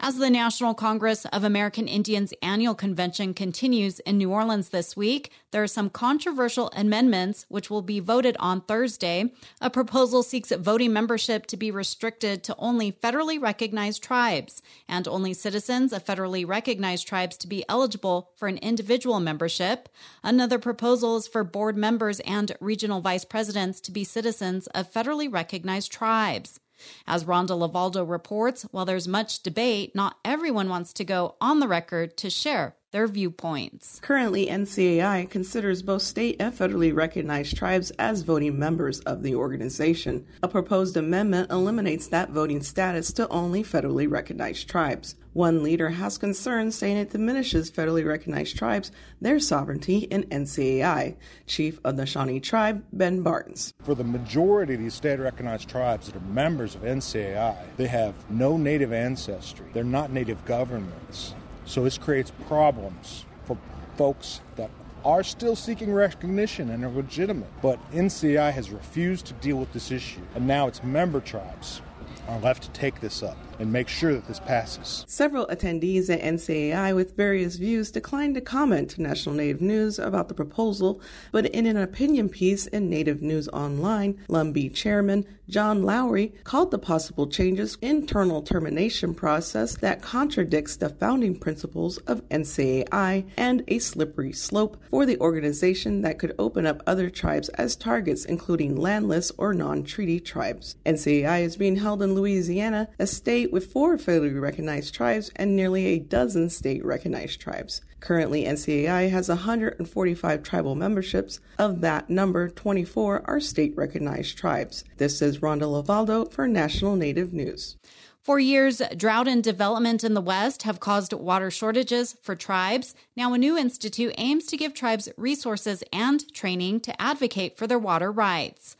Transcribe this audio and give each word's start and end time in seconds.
As 0.00 0.18
the 0.18 0.28
National 0.28 0.74
Congress 0.74 1.24
of 1.26 1.44
American 1.44 1.86
Indians 1.88 2.34
annual 2.42 2.74
convention 2.74 3.32
continues 3.32 4.00
in 4.00 4.18
New 4.18 4.30
Orleans 4.30 4.68
this 4.68 4.96
week, 4.96 5.30
there 5.50 5.62
are 5.62 5.68
some 5.68 5.88
controversial 5.88 6.70
amendments 6.74 7.46
which 7.48 7.70
will 7.70 7.80
be 7.80 8.00
voted 8.00 8.36
on 8.38 8.60
Thursday. 8.60 9.32
A 9.60 9.70
proposal 9.70 10.22
seeks 10.22 10.50
voting 10.50 10.92
membership 10.92 11.46
to 11.46 11.56
be 11.56 11.70
restricted 11.70 12.42
to 12.44 12.56
only 12.58 12.92
federally 12.92 13.40
recognized 13.40 14.02
tribes 14.02 14.62
and 14.88 15.06
only 15.06 15.32
citizens 15.32 15.92
of 15.92 16.04
federally 16.04 16.46
recognized 16.46 17.06
tribes 17.06 17.36
to 17.38 17.46
be 17.46 17.64
eligible 17.68 18.32
for 18.34 18.48
an 18.48 18.58
individual 18.58 19.20
membership. 19.20 19.88
Another 20.22 20.58
proposal 20.58 21.16
is 21.16 21.28
for 21.28 21.44
board 21.44 21.76
members 21.76 22.20
and 22.20 22.52
regional 22.60 23.00
vice 23.00 23.24
presidents 23.24 23.80
to 23.82 23.92
be 23.92 24.04
citizens 24.04 24.66
of 24.68 24.92
federally 24.92 25.32
recognized 25.32 25.92
tribes. 25.92 26.58
As 27.06 27.24
Rhonda 27.24 27.50
LeValdo 27.50 28.08
reports, 28.08 28.62
while 28.70 28.84
there's 28.84 29.08
much 29.08 29.42
debate, 29.42 29.94
not 29.94 30.18
everyone 30.24 30.68
wants 30.68 30.92
to 30.94 31.04
go 31.04 31.36
on 31.40 31.60
the 31.60 31.68
record 31.68 32.16
to 32.18 32.30
share 32.30 32.76
their 32.94 33.08
viewpoints. 33.08 33.98
Currently, 34.02 34.46
NCAI 34.46 35.28
considers 35.28 35.82
both 35.82 36.02
state 36.02 36.36
and 36.38 36.54
federally 36.54 36.94
recognized 36.94 37.56
tribes 37.56 37.90
as 37.98 38.22
voting 38.22 38.56
members 38.56 39.00
of 39.00 39.24
the 39.24 39.34
organization. 39.34 40.24
A 40.44 40.48
proposed 40.48 40.96
amendment 40.96 41.50
eliminates 41.50 42.06
that 42.08 42.30
voting 42.30 42.62
status 42.62 43.12
to 43.14 43.28
only 43.30 43.64
federally 43.64 44.08
recognized 44.08 44.68
tribes. 44.68 45.16
One 45.34 45.64
leader 45.64 45.88
has 45.90 46.16
concerns 46.16 46.76
saying 46.76 46.96
it 46.96 47.10
diminishes 47.10 47.68
federally 47.68 48.06
recognized 48.06 48.56
tribes 48.56 48.92
their 49.20 49.40
sovereignty 49.40 49.98
in 49.98 50.22
NCAI. 50.24 51.16
Chief 51.48 51.80
of 51.82 51.96
the 51.96 52.06
Shawnee 52.06 52.38
tribe, 52.38 52.84
Ben 52.92 53.22
Barnes. 53.22 53.74
For 53.82 53.96
the 53.96 54.04
majority 54.04 54.74
of 54.74 54.80
these 54.80 54.94
state 54.94 55.18
recognized 55.18 55.68
tribes 55.68 56.06
that 56.06 56.16
are 56.16 56.26
members 56.26 56.76
of 56.76 56.82
NCAI, 56.82 57.56
they 57.76 57.88
have 57.88 58.14
no 58.30 58.56
native 58.56 58.92
ancestry. 58.92 59.66
They're 59.72 59.82
not 59.82 60.12
native 60.12 60.44
governments. 60.44 61.34
So 61.64 61.82
this 61.82 61.98
creates 61.98 62.30
problems 62.46 63.24
for 63.44 63.58
folks 63.96 64.40
that 64.54 64.70
are 65.04 65.24
still 65.24 65.56
seeking 65.56 65.92
recognition 65.92 66.70
and 66.70 66.84
are 66.84 66.90
legitimate. 66.90 67.50
But 67.60 67.80
NCI 67.90 68.52
has 68.52 68.70
refused 68.70 69.26
to 69.26 69.32
deal 69.34 69.56
with 69.56 69.72
this 69.72 69.90
issue, 69.90 70.22
and 70.36 70.46
now 70.46 70.68
its 70.68 70.84
member 70.84 71.20
tribes 71.20 71.82
are 72.28 72.38
left 72.38 72.62
to 72.62 72.70
take 72.70 73.00
this 73.00 73.22
up 73.22 73.36
and 73.58 73.72
make 73.72 73.88
sure 73.88 74.14
that 74.14 74.26
this 74.26 74.40
passes. 74.40 75.04
Several 75.06 75.46
attendees 75.46 76.10
at 76.10 76.20
NCAI 76.20 76.94
with 76.94 77.16
various 77.16 77.56
views 77.56 77.90
declined 77.90 78.34
to 78.34 78.40
comment 78.40 78.90
to 78.90 79.02
National 79.02 79.34
Native 79.34 79.60
News 79.60 79.98
about 79.98 80.28
the 80.28 80.34
proposal, 80.34 81.00
but 81.32 81.46
in 81.46 81.66
an 81.66 81.76
opinion 81.76 82.28
piece 82.28 82.66
in 82.66 82.90
Native 82.90 83.22
News 83.22 83.48
Online, 83.48 84.18
Lumbee 84.28 84.74
chairman 84.74 85.26
John 85.48 85.82
Lowry 85.82 86.32
called 86.44 86.70
the 86.70 86.78
possible 86.78 87.26
changes 87.26 87.76
internal 87.82 88.42
termination 88.42 89.14
process 89.14 89.76
that 89.76 90.00
contradicts 90.00 90.76
the 90.76 90.88
founding 90.88 91.38
principles 91.38 91.98
of 91.98 92.26
NCAI 92.30 93.26
and 93.36 93.62
a 93.68 93.78
slippery 93.78 94.32
slope 94.32 94.82
for 94.90 95.04
the 95.04 95.20
organization 95.20 96.00
that 96.02 96.18
could 96.18 96.34
open 96.38 96.66
up 96.66 96.82
other 96.86 97.10
tribes 97.10 97.50
as 97.50 97.76
targets, 97.76 98.24
including 98.24 98.76
landless 98.76 99.30
or 99.36 99.52
non-treaty 99.52 100.20
tribes. 100.20 100.76
NCAI 100.86 101.42
is 101.42 101.56
being 101.56 101.76
held 101.76 102.02
in 102.02 102.14
Louisiana, 102.14 102.88
a 102.98 103.06
state 103.06 103.43
state 103.44 103.52
with 103.52 103.70
four 103.70 103.98
federally 103.98 104.40
recognized 104.40 104.94
tribes 104.94 105.30
and 105.36 105.54
nearly 105.54 105.84
a 105.84 105.98
dozen 105.98 106.48
state 106.48 106.82
recognized 106.82 107.38
tribes. 107.38 107.82
Currently, 108.00 108.44
NCAI 108.44 109.10
has 109.10 109.28
145 109.28 110.42
tribal 110.42 110.74
memberships. 110.74 111.40
Of 111.58 111.82
that 111.82 112.08
number, 112.08 112.48
24 112.48 113.22
are 113.26 113.40
state 113.40 113.76
recognized 113.76 114.38
tribes. 114.38 114.84
This 114.96 115.20
is 115.20 115.40
Rhonda 115.40 115.66
LeValdo 115.68 116.32
for 116.32 116.48
National 116.48 116.96
Native 116.96 117.34
News. 117.34 117.76
For 118.22 118.38
years, 118.38 118.80
drought 118.96 119.28
and 119.28 119.44
development 119.44 120.02
in 120.02 120.14
the 120.14 120.22
West 120.22 120.62
have 120.62 120.80
caused 120.80 121.12
water 121.12 121.50
shortages 121.50 122.16
for 122.22 122.34
tribes. 122.34 122.94
Now, 123.14 123.34
a 123.34 123.38
new 123.38 123.58
institute 123.58 124.14
aims 124.16 124.46
to 124.46 124.56
give 124.56 124.72
tribes 124.72 125.10
resources 125.18 125.84
and 125.92 126.32
training 126.32 126.80
to 126.80 127.02
advocate 127.02 127.58
for 127.58 127.66
their 127.66 127.78
water 127.78 128.10
rights. 128.10 128.78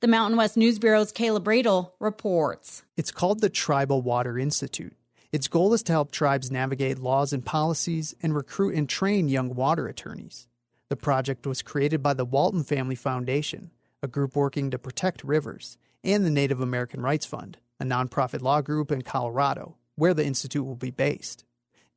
The 0.00 0.08
Mountain 0.08 0.36
West 0.36 0.56
News 0.56 0.78
Bureau's 0.78 1.12
Kaleb 1.12 1.44
Roedel 1.44 1.92
reports. 1.98 2.82
It's 2.96 3.10
called 3.10 3.40
the 3.40 3.48
Tribal 3.48 4.02
Water 4.02 4.38
Institute. 4.38 4.94
Its 5.32 5.48
goal 5.48 5.72
is 5.72 5.82
to 5.84 5.92
help 5.92 6.12
tribes 6.12 6.50
navigate 6.50 6.98
laws 6.98 7.32
and 7.32 7.44
policies 7.44 8.14
and 8.22 8.34
recruit 8.34 8.74
and 8.74 8.88
train 8.88 9.28
young 9.28 9.54
water 9.54 9.88
attorneys. 9.88 10.46
The 10.90 10.96
project 10.96 11.46
was 11.46 11.62
created 11.62 12.02
by 12.02 12.14
the 12.14 12.24
Walton 12.24 12.62
Family 12.62 12.94
Foundation, 12.94 13.70
a 14.02 14.06
group 14.06 14.36
working 14.36 14.70
to 14.70 14.78
protect 14.78 15.24
rivers, 15.24 15.78
and 16.04 16.24
the 16.24 16.30
Native 16.30 16.60
American 16.60 17.00
Rights 17.00 17.24
Fund, 17.26 17.56
a 17.80 17.84
nonprofit 17.84 18.42
law 18.42 18.60
group 18.60 18.92
in 18.92 19.02
Colorado, 19.02 19.76
where 19.96 20.14
the 20.14 20.24
institute 20.24 20.64
will 20.64 20.76
be 20.76 20.90
based. 20.90 21.44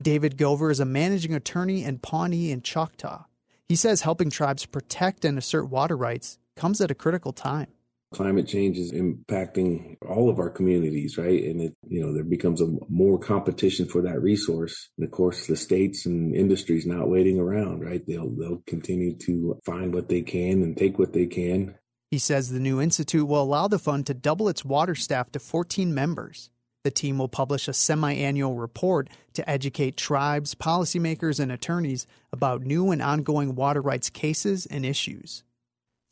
David 0.02 0.38
Gover 0.38 0.72
is 0.72 0.80
a 0.80 0.86
managing 0.86 1.34
attorney 1.34 1.84
in 1.84 2.00
Pawnee 2.00 2.52
and 2.52 2.64
Choctaw. 2.64 3.26
He 3.68 3.76
says 3.76 4.02
helping 4.02 4.30
tribes 4.30 4.66
protect 4.66 5.26
and 5.26 5.38
assert 5.38 5.66
water 5.66 5.98
rights 5.98 6.40
comes 6.58 6.82
at 6.82 6.92
a 6.92 6.96
critical 6.96 7.32
time. 7.32 7.68
Climate 8.14 8.48
change 8.48 8.78
is 8.78 8.94
impacting 8.94 9.98
all 10.08 10.30
of 10.30 10.40
our 10.40 10.50
communities, 10.50 11.18
right? 11.18 11.44
And 11.44 11.62
it, 11.62 11.74
you 11.88 12.02
know, 12.02 12.14
there 12.14 12.24
becomes 12.24 12.62
a 12.62 12.68
more 12.88 13.20
competition 13.20 13.86
for 13.86 14.02
that 14.04 14.22
resource. 14.22 14.90
And 14.98 15.06
of 15.06 15.12
course, 15.12 15.48
the 15.48 15.58
states 15.58 16.06
and 16.06 16.34
industries 16.34 16.86
not 16.86 17.10
waiting 17.10 17.38
around, 17.38 17.82
right? 17.82 18.02
They'll 18.08 18.30
they'll 18.30 18.64
continue 18.66 19.18
to 19.18 19.60
find 19.66 19.94
what 19.94 20.08
they 20.08 20.22
can 20.22 20.64
and 20.64 20.78
take 20.78 20.98
what 20.98 21.12
they 21.12 21.26
can. 21.26 21.76
He 22.10 22.18
says 22.18 22.50
the 22.50 22.62
new 22.62 22.80
institute 22.80 23.28
will 23.28 23.42
allow 23.42 23.68
the 23.68 23.80
fund 23.80 24.08
to 24.08 24.14
double 24.14 24.48
its 24.48 24.64
water 24.64 24.96
staff 24.96 25.30
to 25.34 25.40
14 25.40 25.94
members. 25.94 26.50
The 26.86 26.92
team 26.92 27.18
will 27.18 27.28
publish 27.28 27.68
a 27.68 27.74
semi 27.74 28.14
annual 28.14 28.56
report 28.56 29.10
to 29.34 29.50
educate 29.50 29.98
tribes, 29.98 30.56
policymakers, 30.56 31.42
and 31.42 31.52
attorneys 31.52 32.08
about 32.32 32.62
new 32.62 32.92
and 32.92 33.02
ongoing 33.02 33.56
water 33.56 33.82
rights 33.82 34.10
cases 34.10 34.66
and 34.66 34.86
issues. 34.86 35.44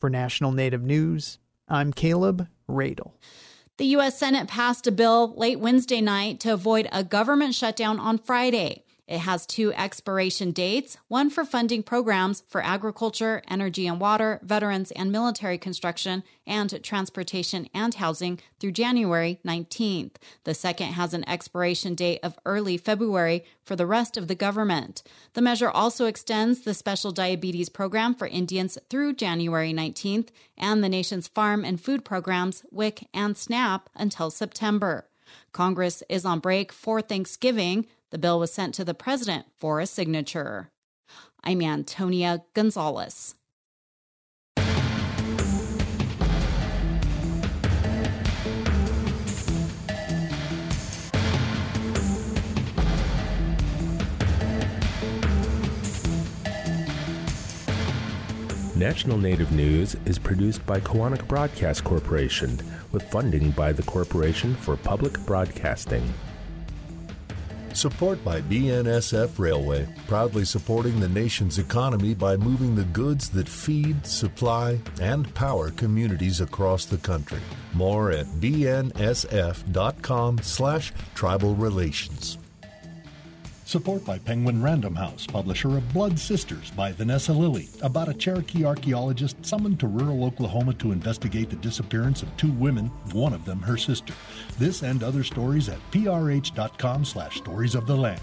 For 0.05 0.09
National 0.11 0.51
Native 0.51 0.83
News, 0.83 1.39
I'm 1.67 1.91
Kaleb 1.91 2.47
Roedel. 2.69 3.13
The 3.77 3.85
U.S. 3.85 4.19
Senate 4.19 4.47
passed 4.47 4.85
a 4.85 4.91
bill 4.91 5.33
late 5.35 5.59
Wednesday 5.59 5.99
night 5.99 6.39
to 6.41 6.53
avoid 6.53 6.87
a 6.91 7.03
government 7.03 7.55
shutdown 7.55 7.99
on 7.99 8.19
Friday. 8.19 8.84
It 9.07 9.19
has 9.19 9.45
two 9.45 9.71
expiration 9.73 10.51
dates 10.51 10.97
one 11.07 11.29
for 11.29 11.45
funding 11.45 11.83
programs 11.83 12.43
for 12.47 12.63
agriculture, 12.63 13.43
energy 13.47 13.85
and 13.85 13.99
water, 13.99 14.39
veterans 14.41 14.91
and 14.91 15.11
military 15.11 15.59
construction, 15.59 16.23
and 16.47 16.83
transportation 16.83 17.69
and 17.73 17.93
housing 17.93 18.39
through 18.59 18.71
January 18.71 19.39
19th. 19.45 20.15
The 20.43 20.55
second 20.55 20.93
has 20.93 21.13
an 21.13 21.27
expiration 21.29 21.93
date 21.93 22.19
of 22.23 22.39
early 22.45 22.77
February 22.77 23.45
for 23.63 23.75
the 23.75 23.85
rest 23.85 24.17
of 24.17 24.27
the 24.27 24.35
government. 24.35 25.03
The 25.33 25.41
measure 25.41 25.69
also 25.69 26.05
extends 26.07 26.61
the 26.61 26.73
special 26.73 27.11
diabetes 27.11 27.69
program 27.69 28.15
for 28.15 28.27
Indians 28.27 28.77
through 28.89 29.13
January 29.13 29.71
19th 29.71 30.29
and 30.57 30.83
the 30.83 30.89
nation's 30.89 31.27
farm 31.27 31.63
and 31.63 31.79
food 31.79 32.03
programs, 32.03 32.63
WIC 32.71 33.07
and 33.13 33.37
SNAP, 33.37 33.87
until 33.95 34.31
September. 34.31 35.05
Congress 35.51 36.03
is 36.09 36.25
on 36.25 36.39
break 36.39 36.71
for 36.71 37.01
Thanksgiving. 37.01 37.85
The 38.11 38.17
bill 38.17 38.39
was 38.39 38.53
sent 38.53 38.75
to 38.75 38.85
the 38.85 38.93
president 38.93 39.47
for 39.57 39.79
a 39.79 39.87
signature. 39.87 40.69
I'm 41.43 41.61
Antonia 41.61 42.43
Gonzales. 42.53 43.35
National 58.75 59.17
Native 59.17 59.51
News 59.51 59.95
is 60.05 60.19
produced 60.19 60.63
by 60.65 60.79
Koahnic 60.81 61.27
Broadcast 61.27 61.83
Corporation 61.83 62.59
with 62.91 63.09
funding 63.09 63.51
by 63.51 63.71
the 63.71 63.83
Corporation 63.83 64.53
for 64.53 64.75
Public 64.75 65.17
Broadcasting. 65.25 66.13
Support 67.75 68.23
by 68.23 68.39
BNSF 68.39 69.37
Railway, 69.37 69.85
proudly 70.07 70.45
supporting 70.45 70.97
the 71.01 71.09
nation's 71.09 71.59
economy 71.59 72.13
by 72.13 72.37
moving 72.37 72.73
the 72.73 72.85
goods 72.85 73.29
that 73.31 73.49
feed, 73.49 74.07
supply, 74.07 74.79
and 75.01 75.31
power 75.35 75.71
communities 75.71 76.39
across 76.39 76.85
the 76.85 76.97
country. 76.99 77.41
More 77.73 78.11
at 78.11 78.27
bnsf.com 78.39 80.37
slash 80.41 80.93
tribal 81.15 81.53
relations. 81.55 82.37
Support 83.65 84.05
by 84.05 84.19
Penguin 84.19 84.61
Random 84.61 84.93
House, 84.93 85.25
publisher 85.25 85.75
of 85.75 85.91
Blood 85.91 86.19
Sisters 86.19 86.69
by 86.69 86.91
Vanessa 86.91 87.33
Lillie, 87.33 87.67
about 87.81 88.07
a 88.07 88.13
Cherokee 88.13 88.63
archaeologist 88.63 89.43
summoned 89.43 89.79
to 89.79 89.87
rural 89.87 90.23
Oklahoma 90.23 90.75
to 90.75 90.91
investigate 90.91 91.49
the 91.49 91.55
disappearance 91.55 92.21
of 92.21 92.37
two 92.37 92.51
women, 92.51 92.91
one 93.11 93.33
of 93.33 93.43
them 93.43 93.59
her 93.63 93.75
sister. 93.75 94.13
This 94.59 94.83
and 94.83 95.01
other 95.01 95.23
stories 95.23 95.67
at 95.67 95.79
prh.com 95.89 97.05
slash 97.05 97.37
stories 97.37 97.73
of 97.73 97.87
the 97.87 97.97
land. 97.97 98.21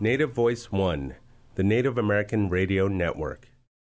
Native 0.00 0.32
Voice 0.32 0.72
One, 0.72 1.14
the 1.54 1.62
Native 1.62 1.96
American 1.96 2.48
Radio 2.48 2.88
Network. 2.88 3.51